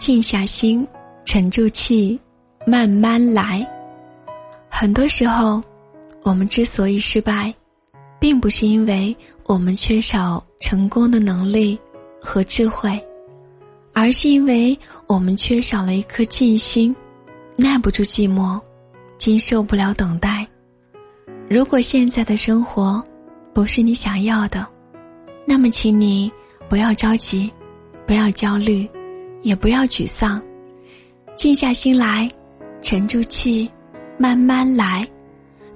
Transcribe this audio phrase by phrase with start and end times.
[0.00, 0.84] 静下心，
[1.26, 2.18] 沉住气，
[2.66, 3.64] 慢慢来。
[4.70, 5.62] 很多时候，
[6.22, 7.54] 我们之所以失败，
[8.18, 11.78] 并不是因为我们缺少成功的能力
[12.18, 12.98] 和智慧，
[13.92, 14.76] 而是因为
[15.06, 16.96] 我们缺少了一颗静心，
[17.54, 18.58] 耐不住寂寞，
[19.18, 20.46] 经受不了等待。
[21.46, 23.04] 如果现在的生活
[23.52, 24.66] 不是你想要的，
[25.44, 26.32] 那么请你
[26.70, 27.52] 不要着急，
[28.06, 28.88] 不要焦虑，
[29.42, 30.40] 也不要沮丧，
[31.36, 32.28] 静下心来，
[32.82, 33.70] 沉住气，
[34.18, 35.06] 慢慢来。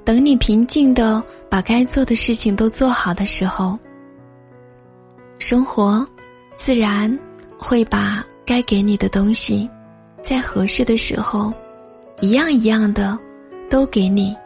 [0.04, 3.78] 等你平静的把该做的事情都做好的时候，
[5.38, 6.06] 生活
[6.56, 7.18] 自然
[7.58, 9.68] 会把该给你的东西，
[10.22, 11.50] 在合适的时候，
[12.20, 13.18] 一样一样的
[13.70, 14.36] 都给你。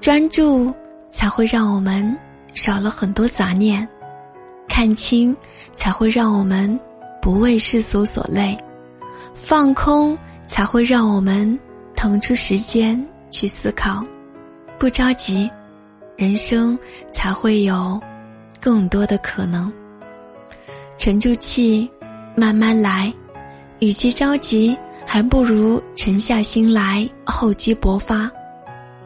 [0.00, 0.72] 专注
[1.10, 2.16] 才会让我们
[2.52, 3.88] 少了很多杂念，
[4.68, 5.36] 看清
[5.74, 6.78] 才会让我们
[7.24, 8.54] 不为世俗所累，
[9.32, 10.14] 放空
[10.46, 11.58] 才会让我们
[11.96, 14.04] 腾出时间去思考，
[14.78, 15.50] 不着急，
[16.18, 16.78] 人生
[17.10, 17.98] 才会有
[18.60, 19.72] 更多的可能。
[20.98, 21.90] 沉住气，
[22.36, 23.10] 慢慢来，
[23.78, 24.76] 与其着急，
[25.06, 28.30] 还不如沉下心来，厚积薄发。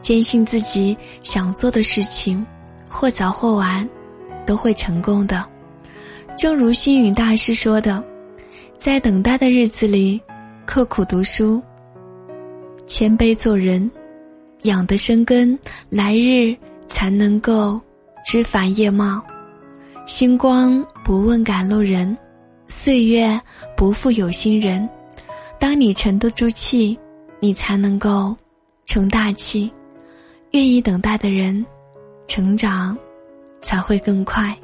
[0.02, 2.44] 坚信自己想做的事情，
[2.88, 3.88] 或早或晚，
[4.44, 5.44] 都会成功的。
[6.36, 8.04] 正如星云大师说的，
[8.78, 10.22] 在等待的日子里，
[10.64, 11.60] 刻苦读书，
[12.86, 13.90] 谦卑做人，
[14.62, 15.58] 养得生根，
[15.90, 17.80] 来日才能够
[18.24, 19.20] 枝繁叶茂。
[20.06, 22.16] 星光不问赶路人，
[22.68, 23.38] 岁月
[23.76, 24.88] 不负有心人。
[25.58, 26.96] 当你沉得住气，
[27.40, 28.34] 你才能够
[28.86, 29.68] 成大器。
[30.52, 31.66] 愿意等待的人，
[32.28, 32.96] 成长
[33.60, 34.56] 才会更快。